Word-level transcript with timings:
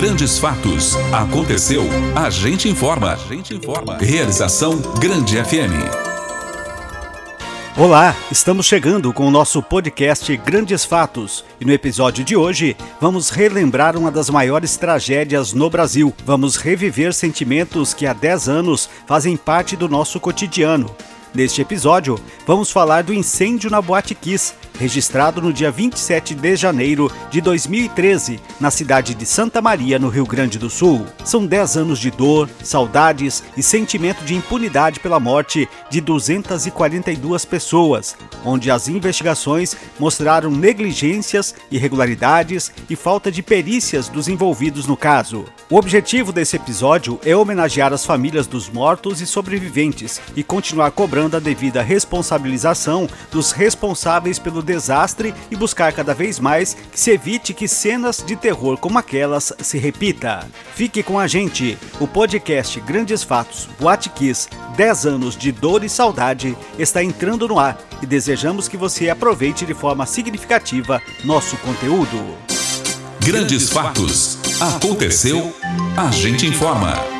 Grandes 0.00 0.38
fatos. 0.38 0.94
Aconteceu. 1.12 1.82
A 2.14 2.30
gente 2.30 2.68
informa. 2.68 3.14
A 3.14 3.16
gente 3.16 3.52
informa. 3.52 3.98
Realização 3.98 4.78
Grande 5.00 5.42
FM. 5.42 5.74
Olá, 7.76 8.14
estamos 8.30 8.64
chegando 8.64 9.12
com 9.12 9.26
o 9.26 9.30
nosso 9.32 9.60
podcast 9.60 10.36
Grandes 10.36 10.84
Fatos 10.84 11.44
e 11.60 11.64
no 11.64 11.72
episódio 11.72 12.24
de 12.24 12.36
hoje 12.36 12.76
vamos 13.00 13.28
relembrar 13.30 13.96
uma 13.96 14.12
das 14.12 14.30
maiores 14.30 14.76
tragédias 14.76 15.52
no 15.52 15.68
Brasil. 15.68 16.14
Vamos 16.24 16.54
reviver 16.54 17.12
sentimentos 17.12 17.92
que 17.92 18.06
há 18.06 18.12
10 18.12 18.48
anos 18.48 18.88
fazem 19.04 19.36
parte 19.36 19.74
do 19.74 19.88
nosso 19.88 20.20
cotidiano. 20.20 20.94
Neste 21.34 21.60
episódio, 21.60 22.20
vamos 22.46 22.70
falar 22.70 23.02
do 23.02 23.12
incêndio 23.12 23.68
na 23.68 23.82
Boate 23.82 24.14
Kiss, 24.14 24.54
registrado 24.78 25.42
no 25.42 25.52
dia 25.52 25.70
27 25.70 26.34
de 26.34 26.56
janeiro 26.56 27.10
de 27.30 27.40
2013, 27.40 28.40
na 28.60 28.70
cidade 28.70 29.14
de 29.14 29.26
Santa 29.26 29.60
Maria, 29.60 29.98
no 29.98 30.08
Rio 30.08 30.24
Grande 30.24 30.58
do 30.58 30.70
Sul. 30.70 31.04
São 31.24 31.44
10 31.44 31.76
anos 31.76 31.98
de 31.98 32.10
dor, 32.10 32.48
saudades 32.62 33.42
e 33.56 33.62
sentimento 33.62 34.24
de 34.24 34.34
impunidade 34.34 35.00
pela 35.00 35.18
morte 35.18 35.68
de 35.90 36.00
242 36.00 37.44
pessoas, 37.44 38.16
onde 38.44 38.70
as 38.70 38.88
investigações 38.88 39.76
mostraram 39.98 40.50
negligências, 40.50 41.54
irregularidades 41.70 42.72
e 42.88 42.94
falta 42.94 43.30
de 43.30 43.42
perícias 43.42 44.08
dos 44.08 44.28
envolvidos 44.28 44.86
no 44.86 44.96
caso. 44.96 45.44
O 45.68 45.76
objetivo 45.76 46.32
desse 46.32 46.56
episódio 46.56 47.20
é 47.24 47.36
homenagear 47.36 47.92
as 47.92 48.06
famílias 48.06 48.46
dos 48.46 48.70
mortos 48.70 49.20
e 49.20 49.26
sobreviventes 49.26 50.20
e 50.36 50.42
continuar 50.42 50.92
cobrando 50.92 51.36
a 51.36 51.40
devida 51.40 51.82
responsabilização 51.82 53.08
dos 53.30 53.52
responsáveis 53.52 54.38
pelo 54.38 54.62
desastre 54.68 55.34
e 55.50 55.56
buscar 55.56 55.92
cada 55.92 56.14
vez 56.14 56.38
mais 56.38 56.74
que 56.74 57.00
se 57.00 57.10
evite 57.10 57.52
que 57.52 57.66
cenas 57.66 58.22
de 58.24 58.36
terror 58.36 58.78
como 58.78 58.98
aquelas 58.98 59.52
se 59.58 59.78
repita. 59.78 60.46
Fique 60.74 61.02
com 61.02 61.18
a 61.18 61.26
gente. 61.26 61.76
O 61.98 62.06
podcast 62.06 62.78
Grandes 62.80 63.24
Fatos 63.24 63.68
Boate 63.80 64.10
Kiss 64.10 64.48
10 64.76 65.06
anos 65.06 65.36
de 65.36 65.50
dor 65.50 65.82
e 65.82 65.88
saudade 65.88 66.56
está 66.78 67.02
entrando 67.02 67.48
no 67.48 67.58
ar 67.58 67.76
e 68.00 68.06
desejamos 68.06 68.68
que 68.68 68.76
você 68.76 69.08
aproveite 69.10 69.66
de 69.66 69.74
forma 69.74 70.06
significativa 70.06 71.02
nosso 71.24 71.56
conteúdo. 71.56 72.36
Grandes 73.20 73.68
Fatos. 73.70 74.38
Aconteceu. 74.60 75.52
A 75.96 76.10
gente 76.10 76.46
informa. 76.46 77.17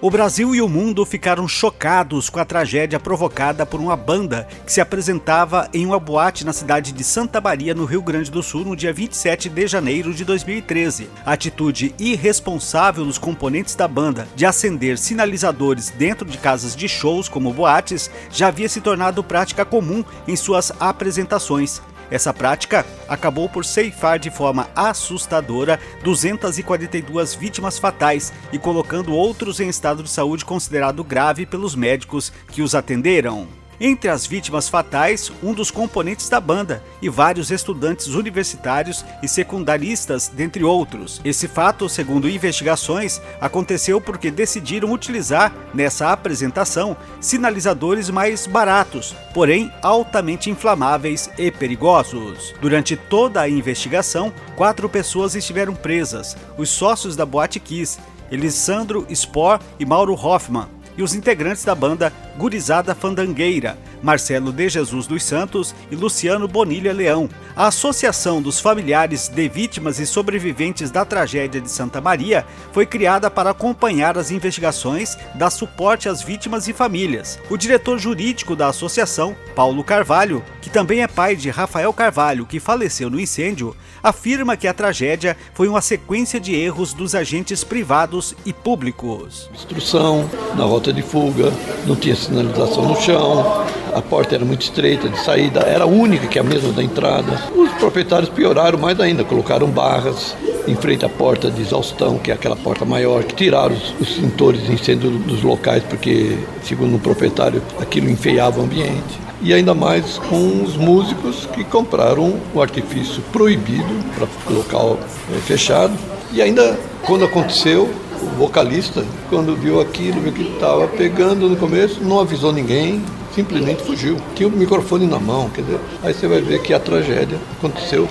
O 0.00 0.12
Brasil 0.12 0.54
e 0.54 0.62
o 0.62 0.68
mundo 0.68 1.04
ficaram 1.04 1.48
chocados 1.48 2.30
com 2.30 2.38
a 2.38 2.44
tragédia 2.44 3.00
provocada 3.00 3.66
por 3.66 3.80
uma 3.80 3.96
banda 3.96 4.46
que 4.64 4.72
se 4.72 4.80
apresentava 4.80 5.68
em 5.74 5.84
uma 5.84 5.98
boate 5.98 6.46
na 6.46 6.52
cidade 6.52 6.92
de 6.92 7.02
Santa 7.02 7.40
Maria, 7.40 7.74
no 7.74 7.84
Rio 7.84 8.00
Grande 8.00 8.30
do 8.30 8.40
Sul, 8.40 8.64
no 8.64 8.76
dia 8.76 8.92
27 8.92 9.48
de 9.48 9.66
janeiro 9.66 10.14
de 10.14 10.24
2013. 10.24 11.10
A 11.26 11.32
atitude 11.32 11.92
irresponsável 11.98 13.04
dos 13.04 13.18
componentes 13.18 13.74
da 13.74 13.88
banda 13.88 14.28
de 14.36 14.46
acender 14.46 14.98
sinalizadores 14.98 15.90
dentro 15.90 16.24
de 16.24 16.38
casas 16.38 16.76
de 16.76 16.88
shows 16.88 17.28
como 17.28 17.52
boates 17.52 18.08
já 18.30 18.46
havia 18.46 18.68
se 18.68 18.80
tornado 18.80 19.24
prática 19.24 19.64
comum 19.64 20.04
em 20.28 20.36
suas 20.36 20.70
apresentações 20.78 21.82
essa 22.10 22.32
prática 22.32 22.84
acabou 23.08 23.48
por 23.48 23.64
ceifar 23.64 24.18
de 24.18 24.30
forma 24.30 24.68
assustadora 24.74 25.78
242 26.02 27.34
vítimas 27.34 27.78
fatais 27.78 28.32
e 28.52 28.58
colocando 28.58 29.14
outros 29.14 29.60
em 29.60 29.68
estado 29.68 30.02
de 30.02 30.10
saúde 30.10 30.44
considerado 30.44 31.04
grave 31.04 31.44
pelos 31.46 31.74
médicos 31.74 32.32
que 32.48 32.62
os 32.62 32.74
atenderam. 32.74 33.67
Entre 33.80 34.10
as 34.10 34.26
vítimas 34.26 34.68
fatais, 34.68 35.30
um 35.42 35.52
dos 35.52 35.70
componentes 35.70 36.28
da 36.28 36.40
banda 36.40 36.82
e 37.00 37.08
vários 37.08 37.50
estudantes 37.50 38.08
universitários 38.08 39.04
e 39.22 39.28
secundaristas, 39.28 40.28
dentre 40.28 40.64
outros. 40.64 41.20
Esse 41.24 41.46
fato, 41.46 41.88
segundo 41.88 42.28
investigações, 42.28 43.20
aconteceu 43.40 44.00
porque 44.00 44.30
decidiram 44.30 44.92
utilizar, 44.92 45.52
nessa 45.72 46.10
apresentação, 46.10 46.96
sinalizadores 47.20 48.10
mais 48.10 48.46
baratos, 48.46 49.14
porém 49.32 49.72
altamente 49.80 50.50
inflamáveis 50.50 51.30
e 51.38 51.50
perigosos. 51.50 52.54
Durante 52.60 52.96
toda 52.96 53.40
a 53.40 53.48
investigação, 53.48 54.32
quatro 54.56 54.88
pessoas 54.88 55.36
estiveram 55.36 55.74
presas: 55.74 56.36
os 56.56 56.68
sócios 56.68 57.14
da 57.14 57.24
Boate 57.24 57.60
Kiss, 57.60 57.98
Elisandro 58.30 59.06
Spor 59.14 59.60
e 59.78 59.86
Mauro 59.86 60.14
Hoffman 60.14 60.77
e 60.98 61.02
os 61.02 61.14
integrantes 61.14 61.64
da 61.64 61.76
banda 61.76 62.12
Gurizada 62.36 62.94
Fandangueira, 62.94 63.78
Marcelo 64.02 64.52
de 64.52 64.68
Jesus 64.68 65.06
dos 65.06 65.22
Santos 65.22 65.74
e 65.90 65.96
Luciano 65.96 66.46
Bonilha 66.46 66.92
Leão. 66.92 67.28
A 67.56 67.68
Associação 67.68 68.42
dos 68.42 68.60
Familiares 68.60 69.28
de 69.28 69.48
Vítimas 69.48 69.98
e 69.98 70.06
Sobreviventes 70.06 70.90
da 70.90 71.04
Tragédia 71.04 71.60
de 71.60 71.70
Santa 71.70 72.00
Maria 72.00 72.44
foi 72.72 72.84
criada 72.84 73.30
para 73.30 73.50
acompanhar 73.50 74.18
as 74.18 74.30
investigações, 74.30 75.16
dar 75.34 75.50
suporte 75.50 76.08
às 76.08 76.22
vítimas 76.22 76.68
e 76.68 76.72
famílias. 76.72 77.38
O 77.48 77.56
diretor 77.56 77.98
jurídico 77.98 78.54
da 78.54 78.68
associação, 78.68 79.36
Paulo 79.54 79.82
Carvalho, 79.82 80.44
que 80.60 80.70
também 80.70 81.02
é 81.02 81.08
pai 81.08 81.34
de 81.34 81.50
Rafael 81.50 81.92
Carvalho, 81.92 82.46
que 82.46 82.60
faleceu 82.60 83.08
no 83.08 83.20
incêndio, 83.20 83.74
afirma 84.02 84.56
que 84.56 84.68
a 84.68 84.74
tragédia 84.74 85.36
foi 85.54 85.68
uma 85.68 85.80
sequência 85.80 86.38
de 86.38 86.54
erros 86.54 86.92
dos 86.92 87.14
agentes 87.14 87.64
privados 87.64 88.34
e 88.44 88.52
públicos. 88.52 89.50
Instrução 89.52 90.28
na 90.56 90.64
rota 90.64 90.87
de 90.92 91.02
fuga, 91.02 91.52
não 91.86 91.96
tinha 91.96 92.14
sinalização 92.14 92.86
no 92.86 93.00
chão, 93.00 93.64
a 93.94 94.02
porta 94.02 94.34
era 94.34 94.44
muito 94.44 94.62
estreita 94.62 95.08
de 95.08 95.18
saída, 95.20 95.60
era 95.60 95.86
única 95.86 96.26
que 96.26 96.38
é 96.38 96.40
a 96.40 96.44
mesma 96.44 96.72
da 96.72 96.82
entrada. 96.82 97.42
Os 97.54 97.70
proprietários 97.72 98.28
pioraram 98.28 98.78
mais 98.78 99.00
ainda, 99.00 99.24
colocaram 99.24 99.66
barras 99.68 100.36
em 100.66 100.76
frente 100.76 101.04
à 101.04 101.08
porta 101.08 101.50
de 101.50 101.62
exaustão, 101.62 102.18
que 102.18 102.30
é 102.30 102.34
aquela 102.34 102.56
porta 102.56 102.84
maior, 102.84 103.24
que 103.24 103.34
tiraram 103.34 103.74
os, 103.74 104.08
extintores 104.08 104.64
de 104.66 104.72
incêndio 104.72 105.10
dos 105.10 105.42
locais, 105.42 105.82
porque, 105.84 106.36
segundo 106.62 106.96
o 106.96 106.98
proprietário, 106.98 107.62
aquilo 107.80 108.10
enfeiava 108.10 108.60
o 108.60 108.64
ambiente. 108.64 109.28
E 109.40 109.54
ainda 109.54 109.72
mais 109.72 110.18
com 110.18 110.62
os 110.62 110.76
músicos 110.76 111.46
que 111.46 111.64
compraram 111.64 112.34
o 112.52 112.60
artifício 112.60 113.22
proibido 113.32 114.04
para 114.14 114.26
local 114.52 114.98
é, 115.32 115.38
fechado. 115.38 115.96
E 116.32 116.42
ainda, 116.42 116.78
quando 117.06 117.24
aconteceu, 117.24 117.88
o 118.22 118.26
vocalista, 118.38 119.04
quando 119.28 119.56
viu 119.56 119.80
aquilo, 119.80 120.20
viu 120.20 120.32
que 120.32 120.42
estava 120.42 120.86
pegando 120.88 121.48
no 121.48 121.56
começo, 121.56 122.02
não 122.02 122.20
avisou 122.20 122.52
ninguém, 122.52 123.02
simplesmente 123.34 123.82
fugiu. 123.82 124.16
Tinha 124.34 124.48
o 124.48 124.52
microfone 124.52 125.06
na 125.06 125.18
mão, 125.18 125.48
quer 125.50 125.62
dizer, 125.62 125.80
aí 126.02 126.12
você 126.12 126.26
vai 126.26 126.40
ver 126.40 126.60
que 126.62 126.74
a 126.74 126.80
tragédia 126.80 127.38
aconteceu 127.58 128.08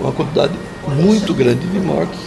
uma 0.00 0.12
quantidade 0.12 0.52
muito 1.00 1.32
grande 1.32 1.66
de 1.66 1.78
mortes, 1.78 2.20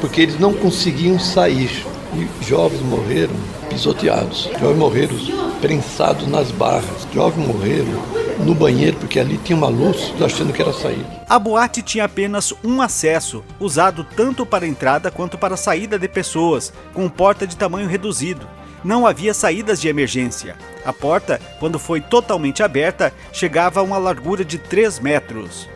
porque 0.00 0.22
eles 0.22 0.38
não 0.38 0.52
conseguiam 0.52 1.18
sair. 1.18 1.86
E 2.12 2.26
jovens 2.44 2.82
morreram 2.82 3.34
pisoteados, 3.68 4.50
jovens 4.60 4.78
morreram 4.78 5.16
prensados 5.60 6.26
nas 6.26 6.50
barras, 6.50 7.06
jovens 7.14 7.46
morreram 7.46 8.02
no 8.44 8.54
banheiro 8.54 8.96
porque 8.96 9.20
ali 9.20 9.38
tinha 9.38 9.56
uma 9.56 9.68
luz 9.68 10.12
achando 10.20 10.52
que 10.52 10.62
era 10.62 10.72
saída. 10.72 11.06
A 11.28 11.38
boate 11.38 11.82
tinha 11.82 12.04
apenas 12.04 12.52
um 12.64 12.80
acesso, 12.80 13.44
usado 13.58 14.04
tanto 14.16 14.44
para 14.44 14.66
entrada 14.66 15.10
quanto 15.10 15.38
para 15.38 15.56
saída 15.56 15.98
de 15.98 16.08
pessoas, 16.08 16.72
com 16.92 17.08
porta 17.08 17.46
de 17.46 17.56
tamanho 17.56 17.88
reduzido 17.88 18.46
não 18.82 19.06
havia 19.06 19.34
saídas 19.34 19.80
de 19.80 19.88
emergência. 19.88 20.56
A 20.84 20.92
porta, 20.92 21.40
quando 21.58 21.78
foi 21.78 22.00
totalmente 22.00 22.62
aberta, 22.62 23.12
chegava 23.32 23.80
a 23.80 23.82
uma 23.82 23.98
largura 23.98 24.44
de 24.44 24.58
3 24.58 24.98
metros. 25.00 25.68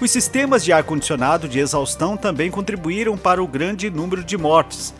Os 0.00 0.10
sistemas 0.10 0.64
de 0.64 0.72
ar-condicionado 0.72 1.48
de 1.48 1.58
exaustão 1.58 2.16
também 2.16 2.50
contribuíram 2.50 3.16
para 3.16 3.42
o 3.42 3.46
grande 3.46 3.90
número 3.90 4.24
de 4.24 4.36
mortes, 4.36 4.94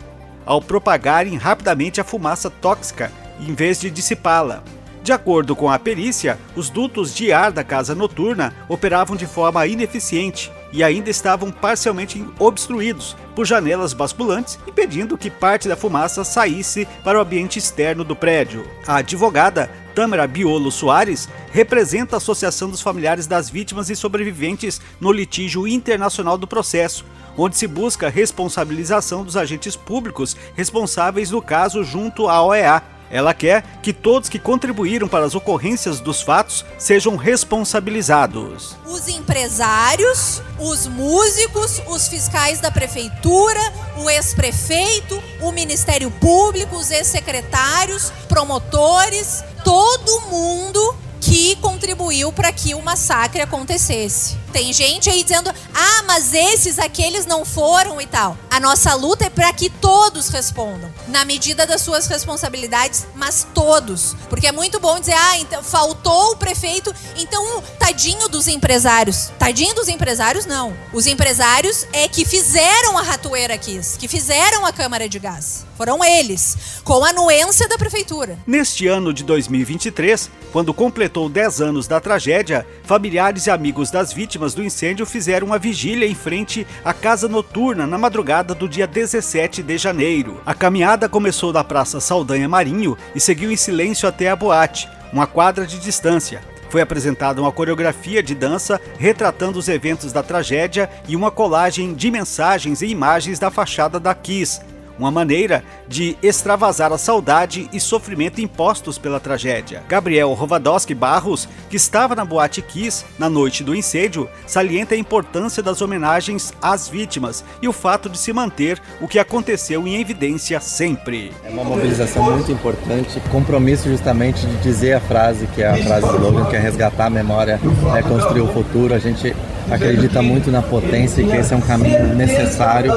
ao 0.45 0.61
propagarem 0.61 1.37
rapidamente 1.37 1.99
a 1.99 2.03
fumaça 2.03 2.49
tóxica 2.49 3.11
em 3.39 3.53
vez 3.53 3.79
de 3.79 3.89
dissipá-la. 3.89 4.63
De 5.03 5.11
acordo 5.11 5.55
com 5.55 5.67
a 5.67 5.79
perícia, 5.79 6.37
os 6.55 6.69
dutos 6.69 7.15
de 7.15 7.33
ar 7.33 7.51
da 7.51 7.63
casa 7.63 7.95
noturna 7.95 8.53
operavam 8.69 9.15
de 9.15 9.25
forma 9.25 9.65
ineficiente 9.65 10.51
e 10.71 10.83
ainda 10.83 11.09
estavam 11.09 11.51
parcialmente 11.51 12.23
obstruídos 12.37 13.17
por 13.35 13.45
janelas 13.45 13.93
basculantes, 13.93 14.59
impedindo 14.67 15.17
que 15.17 15.31
parte 15.31 15.67
da 15.67 15.75
fumaça 15.75 16.23
saísse 16.23 16.87
para 17.03 17.17
o 17.17 17.21
ambiente 17.21 17.57
externo 17.57 18.03
do 18.03 18.15
prédio. 18.15 18.63
A 18.85 18.97
advogada 18.97 19.71
Tâmara 19.95 20.27
Biolo 20.27 20.71
Soares 20.71 21.27
representa 21.51 22.15
a 22.15 22.17
Associação 22.17 22.69
dos 22.69 22.81
Familiares 22.81 23.25
das 23.25 23.49
Vítimas 23.49 23.89
e 23.89 23.95
Sobreviventes 23.95 24.79
no 24.99 25.11
litígio 25.11 25.67
internacional 25.67 26.37
do 26.37 26.45
processo, 26.45 27.03
onde 27.35 27.57
se 27.57 27.65
busca 27.65 28.07
responsabilização 28.07 29.23
dos 29.23 29.35
agentes 29.35 29.75
públicos 29.75 30.37
responsáveis 30.55 31.31
no 31.31 31.41
caso 31.41 31.83
junto 31.83 32.29
à 32.29 32.43
OEA 32.43 32.83
ela 33.11 33.33
quer 33.33 33.63
que 33.81 33.91
todos 33.91 34.29
que 34.29 34.39
contribuíram 34.39 35.07
para 35.07 35.25
as 35.25 35.35
ocorrências 35.35 35.99
dos 35.99 36.21
fatos 36.21 36.65
sejam 36.77 37.15
responsabilizados. 37.15 38.75
Os 38.85 39.07
empresários, 39.07 40.41
os 40.57 40.87
músicos, 40.87 41.81
os 41.87 42.07
fiscais 42.07 42.59
da 42.61 42.71
prefeitura, 42.71 43.59
o 43.97 44.09
ex-prefeito, 44.09 45.21
o 45.41 45.51
Ministério 45.51 46.09
Público, 46.09 46.75
os 46.77 46.89
ex-secretários, 46.89 48.11
promotores, 48.27 49.43
todo 49.63 50.21
mundo 50.21 51.10
que 51.21 51.55
contribuiu 51.57 52.33
para 52.33 52.51
que 52.51 52.73
o 52.73 52.81
massacre 52.81 53.41
acontecesse. 53.41 54.35
Tem 54.51 54.73
gente 54.73 55.09
aí 55.09 55.23
dizendo: 55.23 55.53
"Ah, 55.73 56.03
mas 56.07 56.33
esses 56.33 56.79
aqueles 56.79 57.25
não 57.25 57.45
foram 57.45 58.01
e 58.01 58.07
tal". 58.07 58.35
A 58.49 58.59
nossa 58.59 58.93
luta 58.95 59.25
é 59.25 59.29
para 59.29 59.53
que 59.53 59.69
todos 59.69 60.27
respondam, 60.29 60.91
na 61.07 61.23
medida 61.23 61.65
das 61.65 61.81
suas 61.81 62.07
responsabilidades, 62.07 63.05
mas 63.15 63.47
todos. 63.53 64.15
Porque 64.29 64.47
é 64.47 64.51
muito 64.51 64.79
bom 64.79 64.99
dizer, 64.99 65.13
ah, 65.13 65.37
então 65.37 65.63
faltou 65.63 66.31
o 66.31 66.37
prefeito, 66.37 66.93
então 67.15 67.63
tadinho 67.79 68.27
dos 68.27 68.47
empresários. 68.47 69.31
Tadinho 69.37 69.75
dos 69.75 69.87
empresários, 69.87 70.45
não. 70.45 70.75
Os 70.91 71.07
empresários 71.07 71.85
é 71.93 72.07
que 72.07 72.25
fizeram 72.25 72.97
a 72.97 73.01
Ratoeira 73.01 73.57
Kiss, 73.57 73.97
que 73.97 74.07
fizeram 74.07 74.65
a 74.65 74.73
Câmara 74.73 75.07
de 75.07 75.19
Gás. 75.19 75.65
Foram 75.77 76.03
eles, 76.03 76.57
com 76.83 77.03
a 77.03 77.09
anuência 77.09 77.67
da 77.67 77.77
prefeitura. 77.77 78.37
Neste 78.45 78.87
ano 78.87 79.13
de 79.13 79.23
2023, 79.23 80.29
quando 80.51 80.73
completou 80.73 81.10
10 81.29 81.61
anos 81.61 81.87
da 81.87 81.99
tragédia, 81.99 82.65
familiares 82.83 83.45
e 83.45 83.51
amigos 83.51 83.91
das 83.91 84.13
vítimas 84.13 84.53
do 84.53 84.63
incêndio 84.63 85.05
fizeram 85.05 85.47
uma 85.47 85.59
vigília 85.59 86.07
em 86.07 86.15
frente 86.15 86.65
à 86.83 86.93
casa 86.93 87.27
noturna 87.27 87.85
na 87.85 87.97
madrugada 87.97 88.55
do 88.55 88.67
dia 88.67 88.87
17 88.87 89.61
de 89.61 89.77
janeiro. 89.77 90.39
A 90.45 90.53
caminhada 90.53 91.09
começou 91.09 91.51
da 91.51 91.63
Praça 91.63 91.99
Saldanha 91.99 92.47
Marinho 92.47 92.97
e 93.13 93.19
seguiu 93.19 93.51
em 93.51 93.57
silêncio 93.57 94.07
até 94.07 94.29
a 94.29 94.35
boate, 94.35 94.89
uma 95.11 95.27
quadra 95.27 95.67
de 95.67 95.79
distância. 95.79 96.41
Foi 96.69 96.79
apresentada 96.79 97.41
uma 97.41 97.51
coreografia 97.51 98.23
de 98.23 98.33
dança 98.33 98.79
retratando 98.97 99.59
os 99.59 99.67
eventos 99.67 100.13
da 100.13 100.23
tragédia 100.23 100.89
e 101.05 101.17
uma 101.17 101.29
colagem 101.29 101.93
de 101.93 102.09
mensagens 102.09 102.81
e 102.81 102.87
imagens 102.87 103.37
da 103.37 103.51
fachada 103.51 103.99
da 103.99 104.15
Kiss, 104.15 104.61
uma 105.01 105.09
maneira 105.09 105.63
de 105.87 106.15
extravasar 106.21 106.93
a 106.93 106.97
saudade 106.97 107.67
e 107.73 107.79
sofrimento 107.79 108.39
impostos 108.39 108.99
pela 108.99 109.19
tragédia. 109.19 109.81
Gabriel 109.89 110.31
Rovadowski 110.33 110.93
Barros, 110.93 111.49
que 111.71 111.75
estava 111.75 112.15
na 112.15 112.23
Boate 112.23 112.61
Kiss 112.61 113.03
na 113.17 113.27
noite 113.27 113.63
do 113.63 113.73
incêndio, 113.73 114.29
salienta 114.45 114.93
a 114.93 114.97
importância 114.97 115.63
das 115.63 115.81
homenagens 115.81 116.53
às 116.61 116.87
vítimas 116.87 117.43
e 117.63 117.67
o 117.67 117.73
fato 117.73 118.09
de 118.09 118.17
se 118.17 118.31
manter 118.31 118.79
o 119.01 119.07
que 119.07 119.17
aconteceu 119.17 119.87
em 119.87 119.99
evidência 119.99 120.59
sempre. 120.59 121.33
É 121.43 121.49
uma 121.49 121.63
mobilização 121.63 122.23
muito 122.23 122.51
importante, 122.51 123.19
compromisso 123.31 123.89
justamente 123.89 124.45
de 124.45 124.57
dizer 124.57 124.93
a 124.93 124.99
frase 124.99 125.47
que 125.47 125.63
é 125.63 125.67
a 125.67 125.77
frase 125.77 126.07
do 126.07 126.15
slogan, 126.15 126.45
que 126.45 126.55
é 126.55 126.59
resgatar 126.59 127.07
a 127.07 127.09
memória, 127.09 127.59
é 127.97 128.03
construir 128.03 128.41
o 128.41 128.53
futuro. 128.53 128.93
A 128.93 128.99
gente 128.99 129.35
acredita 129.69 130.21
muito 130.21 130.51
na 130.51 130.61
potência 130.61 131.21
e 131.21 131.27
que 131.27 131.35
esse 131.35 131.53
é 131.53 131.57
um 131.57 131.61
caminho 131.61 132.15
necessário 132.15 132.93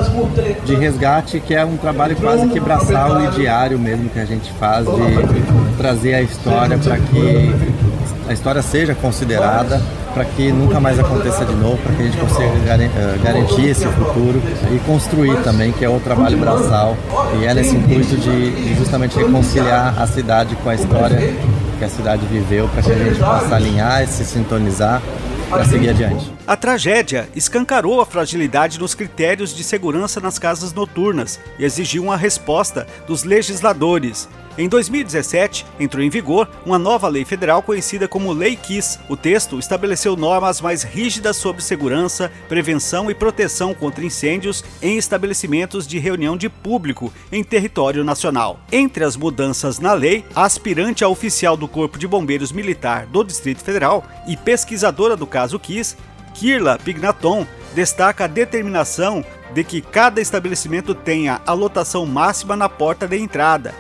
de 0.64 0.74
resgate, 0.74 1.40
que 1.40 1.54
é 1.54 1.64
um 1.64 1.76
trabalho 1.76 2.16
quase 2.16 2.48
que 2.48 2.60
braçal 2.60 3.24
e 3.24 3.28
diário 3.28 3.78
mesmo 3.78 4.08
que 4.08 4.18
a 4.18 4.24
gente 4.24 4.52
faz 4.52 4.86
de 4.86 5.76
trazer 5.76 6.14
a 6.14 6.22
história 6.22 6.78
para 6.78 6.96
que 6.96 7.54
a 8.28 8.32
história 8.32 8.62
seja 8.62 8.94
considerada, 8.94 9.80
para 10.14 10.24
que 10.24 10.50
nunca 10.50 10.80
mais 10.80 10.98
aconteça 10.98 11.44
de 11.44 11.54
novo, 11.54 11.76
para 11.78 11.94
que 11.94 12.02
a 12.02 12.04
gente 12.06 12.16
consiga 12.16 12.44
eh, 12.46 13.18
garantir 13.22 13.68
esse 13.68 13.86
futuro 13.86 14.40
e 14.72 14.78
construir 14.86 15.36
também, 15.42 15.72
que 15.72 15.84
é 15.84 15.88
o 15.88 16.00
trabalho 16.00 16.38
braçal. 16.38 16.96
E 17.40 17.44
é 17.44 17.52
nesse 17.52 17.76
intuito 17.76 18.16
de 18.16 18.74
justamente 18.76 19.18
reconciliar 19.18 20.00
a 20.00 20.06
cidade 20.06 20.56
com 20.56 20.70
a 20.70 20.74
história 20.74 21.34
que 21.78 21.84
a 21.84 21.88
cidade 21.88 22.24
viveu, 22.26 22.68
para 22.68 22.82
que 22.82 22.92
a 22.92 22.94
gente 22.94 23.18
possa 23.18 23.56
alinhar 23.56 24.02
e 24.02 24.06
se 24.06 24.24
sintonizar 24.24 25.02
para 25.50 25.64
seguir 25.64 25.90
adiante. 25.90 26.33
A 26.46 26.56
tragédia 26.56 27.26
escancarou 27.34 28.02
a 28.02 28.06
fragilidade 28.06 28.78
dos 28.78 28.94
critérios 28.94 29.56
de 29.56 29.64
segurança 29.64 30.20
nas 30.20 30.38
casas 30.38 30.74
noturnas 30.74 31.40
e 31.58 31.64
exigiu 31.64 32.02
uma 32.02 32.18
resposta 32.18 32.86
dos 33.06 33.24
legisladores. 33.24 34.28
Em 34.58 34.68
2017, 34.68 35.64
entrou 35.80 36.04
em 36.04 36.10
vigor 36.10 36.46
uma 36.64 36.78
nova 36.78 37.08
lei 37.08 37.24
federal 37.24 37.62
conhecida 37.62 38.06
como 38.06 38.30
Lei 38.30 38.56
Kiss. 38.56 38.98
O 39.08 39.16
texto 39.16 39.58
estabeleceu 39.58 40.16
normas 40.16 40.60
mais 40.60 40.82
rígidas 40.82 41.38
sobre 41.38 41.62
segurança, 41.62 42.30
prevenção 42.46 43.10
e 43.10 43.14
proteção 43.14 43.72
contra 43.72 44.04
incêndios 44.04 44.62
em 44.82 44.98
estabelecimentos 44.98 45.86
de 45.86 45.98
reunião 45.98 46.36
de 46.36 46.50
público 46.50 47.10
em 47.32 47.42
território 47.42 48.04
nacional. 48.04 48.60
Entre 48.70 49.02
as 49.02 49.16
mudanças 49.16 49.78
na 49.78 49.94
lei, 49.94 50.24
a 50.36 50.44
aspirante 50.44 51.02
a 51.02 51.08
oficial 51.08 51.56
do 51.56 51.66
Corpo 51.66 51.98
de 51.98 52.06
Bombeiros 52.06 52.52
Militar 52.52 53.06
do 53.06 53.24
Distrito 53.24 53.64
Federal 53.64 54.04
e 54.28 54.36
pesquisadora 54.36 55.16
do 55.16 55.26
caso 55.26 55.58
Kiss, 55.58 55.96
Kirla 56.34 56.78
Pignaton, 56.78 57.46
destaca 57.74 58.24
a 58.24 58.28
determinação 58.28 59.24
de 59.54 59.64
que 59.64 59.80
cada 59.80 60.20
estabelecimento 60.20 60.94
tenha 60.94 61.40
a 61.46 61.52
lotação 61.52 62.04
máxima 62.04 62.56
na 62.56 62.68
porta 62.68 63.06
de 63.08 63.16
entrada, 63.16 63.74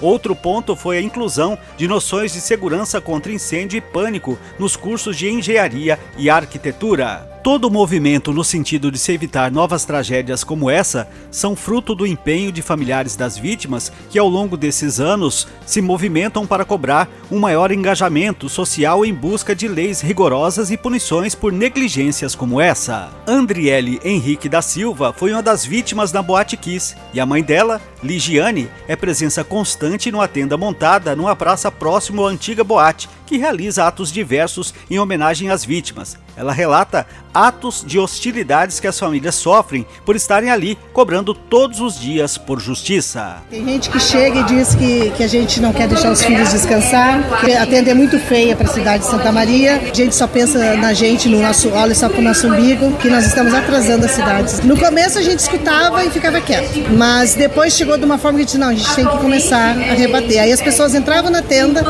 Outro 0.00 0.34
ponto 0.34 0.74
foi 0.74 0.96
a 0.96 1.02
inclusão 1.02 1.58
de 1.76 1.86
noções 1.86 2.32
de 2.32 2.40
segurança 2.40 3.00
contra 3.00 3.32
incêndio 3.32 3.76
e 3.76 3.80
pânico 3.80 4.38
nos 4.58 4.74
cursos 4.74 5.16
de 5.16 5.28
engenharia 5.28 5.98
e 6.16 6.30
arquitetura. 6.30 7.29
Todo 7.42 7.64
o 7.64 7.70
movimento 7.70 8.34
no 8.34 8.44
sentido 8.44 8.92
de 8.92 8.98
se 8.98 9.12
evitar 9.12 9.50
novas 9.50 9.86
tragédias 9.86 10.44
como 10.44 10.68
essa 10.68 11.08
são 11.30 11.56
fruto 11.56 11.94
do 11.94 12.06
empenho 12.06 12.52
de 12.52 12.60
familiares 12.60 13.16
das 13.16 13.38
vítimas 13.38 13.90
que 14.10 14.18
ao 14.18 14.28
longo 14.28 14.58
desses 14.58 15.00
anos 15.00 15.48
se 15.64 15.80
movimentam 15.80 16.46
para 16.46 16.66
cobrar 16.66 17.08
um 17.30 17.40
maior 17.40 17.72
engajamento 17.72 18.46
social 18.46 19.06
em 19.06 19.14
busca 19.14 19.56
de 19.56 19.66
leis 19.66 20.02
rigorosas 20.02 20.70
e 20.70 20.76
punições 20.76 21.34
por 21.34 21.50
negligências 21.50 22.34
como 22.34 22.60
essa. 22.60 23.08
Andriele 23.26 23.98
Henrique 24.04 24.48
da 24.48 24.60
Silva 24.60 25.14
foi 25.14 25.32
uma 25.32 25.42
das 25.42 25.64
vítimas 25.64 26.12
da 26.12 26.20
Boate 26.20 26.58
Kiss 26.58 26.94
e 27.14 27.20
a 27.20 27.24
mãe 27.24 27.42
dela, 27.42 27.80
Ligiane, 28.02 28.68
é 28.86 28.94
presença 28.94 29.42
constante 29.42 30.12
numa 30.12 30.28
tenda 30.28 30.58
montada 30.58 31.16
numa 31.16 31.34
praça 31.34 31.72
próximo 31.72 32.26
à 32.26 32.28
antiga 32.28 32.62
boate 32.62 33.08
que 33.30 33.38
realiza 33.38 33.86
atos 33.86 34.10
diversos 34.10 34.74
em 34.90 34.98
homenagem 34.98 35.50
às 35.50 35.64
vítimas. 35.64 36.18
Ela 36.36 36.52
relata 36.52 37.06
atos 37.32 37.82
de 37.86 37.98
hostilidades 37.98 38.78
que 38.78 38.86
as 38.86 38.98
famílias 38.98 39.34
sofrem 39.34 39.86
por 40.04 40.14
estarem 40.14 40.50
ali 40.50 40.78
cobrando 40.92 41.32
todos 41.32 41.80
os 41.80 41.98
dias 41.98 42.36
por 42.36 42.60
justiça. 42.60 43.38
Tem 43.48 43.64
gente 43.64 43.88
que 43.90 43.98
chega 43.98 44.40
e 44.40 44.44
diz 44.44 44.74
que, 44.74 45.10
que 45.16 45.24
a 45.24 45.28
gente 45.28 45.60
não 45.60 45.72
quer 45.72 45.88
deixar 45.88 46.12
os 46.12 46.22
filhos 46.22 46.52
descansar, 46.52 47.40
que 47.40 47.52
a 47.52 47.66
tenda 47.66 47.90
é 47.90 47.94
muito 47.94 48.18
feia 48.18 48.54
para 48.54 48.68
a 48.68 48.72
cidade 48.72 49.04
de 49.04 49.10
Santa 49.10 49.32
Maria, 49.32 49.76
a 49.76 49.94
gente 49.94 50.14
só 50.14 50.26
pensa 50.26 50.76
na 50.76 50.92
gente, 50.92 51.28
no 51.28 51.40
nosso, 51.40 51.70
olha 51.70 51.94
só 51.94 52.08
para 52.08 52.18
o 52.18 52.22
nosso 52.22 52.46
umbigo, 52.46 52.92
que 52.98 53.08
nós 53.08 53.26
estamos 53.26 53.54
atrasando 53.54 54.04
a 54.04 54.08
cidade. 54.08 54.66
No 54.66 54.76
começo 54.76 55.18
a 55.18 55.22
gente 55.22 55.38
escutava 55.38 56.04
e 56.04 56.10
ficava 56.10 56.40
quieto, 56.40 56.78
mas 56.96 57.34
depois 57.34 57.72
chegou 57.72 57.96
de 57.96 58.04
uma 58.04 58.18
forma 58.18 58.38
que 58.38 58.50
gente 58.50 58.58
não, 58.58 58.68
a 58.68 58.74
gente 58.74 58.94
tem 58.94 59.06
que 59.06 59.16
começar 59.18 59.70
a 59.70 59.94
rebater. 59.94 60.42
Aí 60.42 60.52
as 60.52 60.60
pessoas 60.60 60.94
entravam 60.94 61.30
na 61.30 61.42
tenda, 61.42 61.84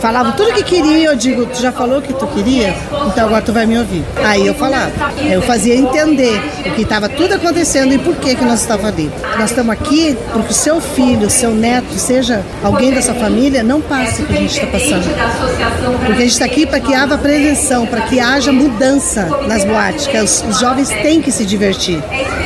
falavam 0.00 0.32
tudo 0.32 0.50
o 0.50 0.54
que 0.54 0.62
queriam, 0.62 1.12
eu 1.12 1.16
digo, 1.16 1.46
tu 1.46 1.60
já 1.60 1.72
falou 1.72 1.98
o 1.98 2.02
que 2.02 2.12
tu 2.12 2.26
queria? 2.28 2.74
Então 3.08 3.26
agora 3.26 3.42
tu 3.42 3.52
vai 3.52 3.66
me 3.66 3.78
ouvir. 3.78 4.04
Aí 4.24 4.46
eu 4.46 4.54
falava, 4.54 4.83
eu 5.30 5.42
fazia 5.42 5.74
entender 5.74 6.40
o 6.66 6.70
que 6.72 6.82
estava 6.82 7.08
tudo 7.08 7.34
acontecendo 7.34 7.92
e 7.92 7.98
por 7.98 8.16
que 8.16 8.34
que 8.34 8.44
nós 8.44 8.60
estávamos 8.60 8.92
ali. 8.92 9.10
Nós 9.38 9.50
estamos 9.50 9.72
aqui 9.72 10.16
porque 10.32 10.50
o 10.50 10.54
seu 10.54 10.80
filho, 10.80 11.28
seu 11.30 11.50
neto, 11.50 11.94
seja 11.94 12.42
alguém 12.62 12.92
da 12.92 13.02
sua 13.02 13.14
família, 13.14 13.62
não 13.62 13.80
passe 13.80 14.22
o 14.22 14.26
que 14.26 14.34
a 14.34 14.40
gente 14.40 14.52
está 14.52 14.66
passando. 14.66 15.04
Porque 16.06 16.12
a 16.12 16.24
gente 16.24 16.32
está 16.32 16.44
aqui 16.44 16.66
para 16.66 16.80
que 16.80 16.94
haja 16.94 17.18
prevenção, 17.18 17.86
para 17.86 18.02
que 18.02 18.20
haja 18.20 18.52
mudança 18.52 19.28
nas 19.46 19.64
boates, 19.64 20.06
que 20.06 20.18
os, 20.18 20.44
os 20.48 20.60
jovens 20.60 20.88
têm 20.88 21.20
que 21.20 21.30
se 21.30 21.44
divertir. 21.44 22.02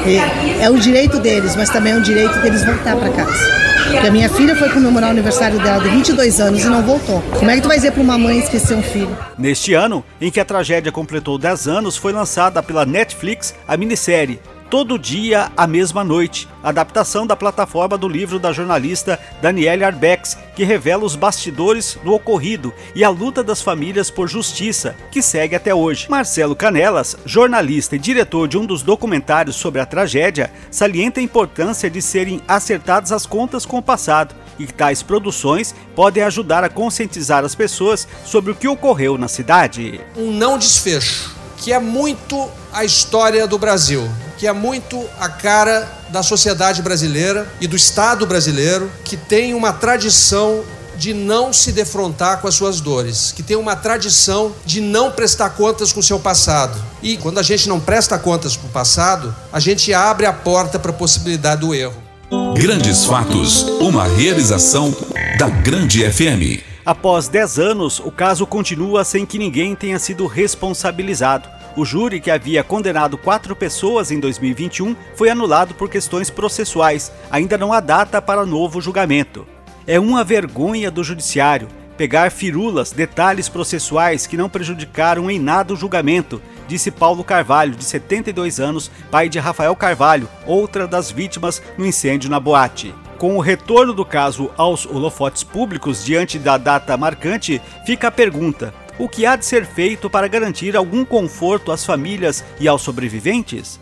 E 0.07 0.63
é 0.63 0.71
o 0.71 0.79
direito 0.79 1.19
deles, 1.19 1.57
mas 1.57 1.71
também 1.71 1.93
é 1.93 1.97
o 1.97 2.03
direito 2.03 2.39
deles 2.41 2.65
voltar 2.65 2.97
para 2.97 3.11
casa. 3.11 3.58
Porque 3.91 4.07
a 4.07 4.11
minha 4.11 4.29
filha 4.29 4.55
foi 4.55 4.69
comemorar 4.69 5.09
o 5.09 5.13
aniversário 5.13 5.59
dela 5.63 5.83
de 5.83 5.89
22 5.89 6.41
anos 6.41 6.63
e 6.63 6.69
não 6.69 6.83
voltou. 6.83 7.23
Como 7.39 7.51
é 7.51 7.57
que 7.57 7.63
tu 7.63 7.69
vai 7.69 7.79
dizer 7.79 7.93
para 7.93 8.03
uma 8.03 8.19
mãe 8.19 8.39
esquecer 8.39 8.77
um 8.77 8.83
filho? 8.83 9.17
Neste 9.39 9.73
ano, 9.73 10.05
em 10.21 10.31
que 10.31 10.39
a 10.39 10.45
tragédia 10.45 10.93
completou 10.93 11.39
10 11.39 11.67
anos, 11.67 11.97
foi 11.97 12.13
lançada 12.13 12.63
pela 12.63 12.85
Netflix 12.85 13.55
a 13.67 13.79
minissérie 13.79 14.39
Todo 14.71 14.99
Dia, 14.99 15.51
a 15.57 15.67
Mesma 15.67 16.05
Noite, 16.05 16.47
adaptação 16.63 17.27
da 17.27 17.35
plataforma 17.35 17.97
do 17.97 18.07
livro 18.07 18.39
da 18.39 18.53
jornalista 18.53 19.19
Danielle 19.41 19.83
Arbex, 19.83 20.37
que 20.55 20.63
revela 20.63 21.07
os 21.07 21.17
bastidores 21.17 21.99
do 22.05 22.13
ocorrido 22.13 22.75
e 22.95 23.03
a 23.03 23.09
luta 23.09 23.43
das 23.43 23.63
famílias 23.63 24.11
por 24.11 24.29
justiça, 24.29 24.95
que 25.11 25.23
segue 25.23 25.57
até 25.57 25.75
hoje. 25.75 26.07
Marcelo 26.11 26.55
Canelas, 26.55 27.17
jornalista 27.25 27.97
e 27.97 27.99
diretor 27.99 28.47
de 28.47 28.59
um 28.59 28.67
dos 28.67 28.83
documentários 28.83 29.57
sobre 29.57 29.81
a 29.81 29.87
tragédia, 29.87 30.53
salienta 30.71 31.19
a 31.19 31.23
importância 31.23 31.89
de 31.89 32.03
serem 32.03 32.43
acertadas 32.47 33.11
as 33.11 33.25
contas 33.25 33.65
com 33.65 33.79
o 33.79 33.83
passado 33.83 34.35
e 34.59 34.67
que 34.67 34.75
tais 34.75 35.03
produções 35.03 35.75
podem 35.97 36.23
ajudar 36.25 36.63
a 36.63 36.69
conscientizar 36.69 37.43
as 37.43 37.55
pessoas 37.55 38.07
sobre 38.23 38.53
o 38.53 38.55
que 38.55 38.69
ocorreu 38.69 39.17
na 39.17 39.29
cidade. 39.29 39.99
Um 40.15 40.31
não 40.31 40.59
desfecho, 40.59 41.38
que 41.69 41.73
é 41.75 41.79
muito 41.79 42.49
a 42.73 42.83
história 42.83 43.47
do 43.47 43.59
Brasil 43.59 44.09
que 44.39 44.47
é 44.47 44.53
muito 44.53 45.05
a 45.19 45.29
cara 45.29 45.87
da 46.11 46.23
sociedade 46.23 46.81
brasileira 46.81 47.53
e 47.61 47.67
do 47.67 47.75
Estado 47.75 48.25
brasileiro, 48.25 48.89
que 49.05 49.17
tem 49.17 49.53
uma 49.53 49.73
tradição 49.73 50.63
de 50.97 51.13
não 51.13 51.53
se 51.53 51.73
defrontar 51.73 52.41
com 52.41 52.47
as 52.47 52.55
suas 52.55 52.81
dores, 52.81 53.33
que 53.33 53.43
tem 53.43 53.57
uma 53.57 53.75
tradição 53.75 54.55
de 54.65 54.81
não 54.81 55.11
prestar 55.11 55.51
contas 55.51 55.93
com 55.93 55.99
o 55.99 56.03
seu 56.05 56.21
passado. 56.21 56.81
E 57.03 57.17
quando 57.17 57.39
a 57.39 57.43
gente 57.43 57.69
não 57.69 57.81
presta 57.81 58.17
contas 58.17 58.57
com 58.57 58.69
o 58.69 58.71
passado, 58.71 59.35
a 59.53 59.59
gente 59.59 59.93
abre 59.93 60.25
a 60.25 60.33
porta 60.33 60.79
para 60.79 60.93
a 60.93 60.95
possibilidade 60.95 61.63
do 61.63 61.75
erro. 61.75 62.01
Grandes 62.55 63.05
Fatos, 63.07 63.63
uma 63.81 64.07
realização 64.07 64.97
da 65.37 65.49
Grande 65.49 66.09
FM. 66.09 66.68
Após 66.89 67.29
10 67.29 67.59
anos, 67.59 68.01
o 68.01 68.11
caso 68.11 68.47
continua 68.47 69.05
sem 69.05 69.27
que 69.27 69.37
ninguém 69.37 69.75
tenha 69.75 69.99
sido 69.99 70.27
responsabilizado 70.27 71.47
O 71.77 71.85
júri, 71.85 72.19
que 72.19 72.31
havia 72.31 72.65
condenado 72.65 73.19
quatro 73.19 73.55
pessoas 73.55 74.11
em 74.11 74.19
2021, 74.19 74.97
foi 75.15 75.29
anulado 75.29 75.75
por 75.75 75.91
questões 75.91 76.31
processuais. 76.31 77.13
Ainda 77.31 77.59
não 77.59 77.75
há 77.75 77.81
data 77.81 78.23
para 78.23 78.47
novo 78.47 78.81
julgamento. 78.81 79.47
É 79.87 80.01
uma 80.01 80.25
vergonha 80.25 80.91
do 80.91 81.05
judiciário 81.05 81.69
pegar 81.99 82.31
firulas, 82.31 82.91
detalhes 82.91 83.51
processuais 83.51 84.27
que 84.27 84.37
não 84.37 84.49
prejudicaram 84.49 85.31
em 85.31 85.39
nada 85.39 85.75
o 85.75 85.77
julgamento, 85.77 86.41
disse 86.67 86.91
Paulo 86.91 87.23
Carvalho, 87.23 87.75
de 87.75 87.85
72 87.85 88.61
anos, 88.61 88.91
pai 89.11 89.29
de 89.29 89.39
Rafael 89.39 89.77
Carvalho, 89.77 90.27
outra 90.47 90.87
das 90.87 91.11
vítimas 91.11 91.61
no 91.77 91.85
incêndio 91.85 92.31
na 92.31 92.41
boate. 92.41 92.95
Com 93.19 93.37
o 93.37 93.41
retorno 93.41 93.93
do 93.93 94.05
caso 94.05 94.49
aos 94.57 94.87
holofotes 94.87 95.43
públicos 95.43 96.05
diante 96.05 96.39
da 96.39 96.57
data 96.57 96.97
marcante, 96.97 97.61
fica 97.85 98.07
a 98.07 98.13
pergunta: 98.13 98.73
o 98.97 99.09
que 99.09 99.27
há 99.27 99.35
de 99.35 99.45
ser 99.45 99.67
feito 99.67 100.09
para 100.09 100.29
garantir 100.29 100.77
algum 100.77 101.05
conforto 101.05 101.73
às 101.73 101.85
famílias 101.85 102.45
e 102.61 102.69
aos 102.69 102.81
sobreviventes? 102.81 103.81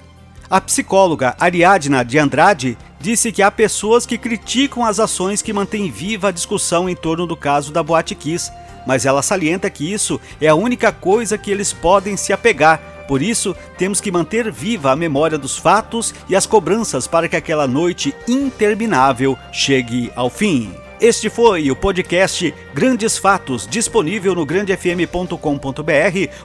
A 0.49 0.59
psicóloga 0.59 1.37
Ariadna 1.39 2.03
de 2.03 2.19
Andrade 2.19 2.79
disse 2.99 3.31
que 3.31 3.43
há 3.43 3.51
pessoas 3.51 4.07
que 4.07 4.17
criticam 4.17 4.85
as 4.85 4.99
ações 4.99 5.43
que 5.43 5.53
mantêm 5.53 5.91
viva 5.91 6.29
a 6.29 6.33
discussão 6.33 6.89
em 6.89 6.97
torno 6.97 7.27
do 7.27 7.37
caso 7.37 7.73
da 7.73 7.83
Boate 7.83 8.15
Kiss, 8.15 8.51
mas 8.87 9.05
ela 9.05 9.21
salienta 9.21 9.69
que 9.69 9.93
isso 9.93 10.19
é 10.41 10.49
a 10.49 10.55
única 10.55 10.93
coisa 10.93 11.37
que 11.37 11.51
eles 11.51 11.75
podem 11.75 12.17
se 12.17 12.33
apegar. 12.33 12.96
Por 13.07 13.23
isso, 13.23 13.55
temos 13.79 14.01
que 14.01 14.11
manter 14.11 14.51
viva 14.51 14.91
a 14.91 14.97
memória 14.97 15.39
dos 15.39 15.57
fatos 15.57 16.15
e 16.29 16.37
as 16.37 16.47
cobranças 16.47 17.07
para 17.07 17.29
que 17.29 17.37
aquela 17.37 17.67
noite 17.67 18.15
interminável 18.29 19.39
chegue 19.53 20.11
ao 20.15 20.29
fim. 20.29 20.86
Este 20.99 21.29
foi 21.29 21.71
o 21.71 21.77
podcast 21.77 22.55
Grandes 22.73 23.19
Fatos, 23.19 23.67
disponível 23.67 24.35
no 24.35 24.47
grandefm.com.br 24.47 25.37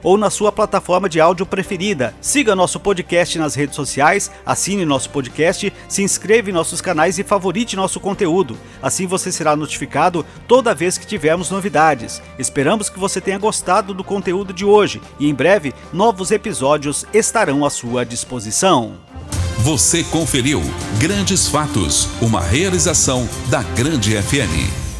ou 0.04 0.18
na 0.18 0.30
sua 0.30 0.52
plataforma 0.52 1.08
de 1.08 1.22
áudio 1.22 1.46
preferida. 1.46 2.14
Siga 2.20 2.54
nosso 2.54 2.78
podcast 2.78 3.40
nas 3.40 3.56
redes 3.56 3.78
sociais, 3.78 4.30
assine 4.46 4.84
nosso 4.84 5.10
podcast, 5.10 5.72
se 5.88 6.04
inscreva 6.04 6.50
em 6.50 6.54
nossos 6.54 6.82
canais 6.82 7.18
e 7.18 7.24
favorite 7.24 7.78
nosso 7.78 7.98
conteúdo. 8.02 8.58
Assim 8.82 9.08
você 9.08 9.32
será 9.32 9.56
notificado 9.56 10.26
toda 10.50 10.76
vez 10.76 10.98
que 10.98 11.08
tivermos 11.08 11.50
novidades. 11.50 12.22
Esperamos 12.38 12.90
que 12.90 13.00
você 13.00 13.22
tenha 13.22 13.40
gostado 13.40 13.94
do 13.94 14.04
conteúdo 14.04 14.52
de 14.52 14.66
hoje 14.66 15.02
e 15.18 15.30
em 15.30 15.34
breve 15.34 15.74
novos 15.94 16.30
episódios 16.30 17.06
estarão 17.14 17.64
à 17.64 17.70
sua 17.70 18.06
disposição. 18.06 19.11
Você 19.60 20.04
conferiu 20.04 20.62
Grandes 20.98 21.48
Fatos, 21.48 22.10
uma 22.22 22.42
realização 22.42 23.30
da 23.50 23.62
Grande 23.62 24.16
FM. 24.22 24.91